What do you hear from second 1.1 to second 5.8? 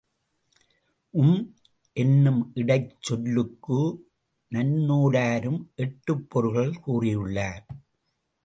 உம் என்னும் இடைச் சொல்லுக்கு நன்னூலாரும்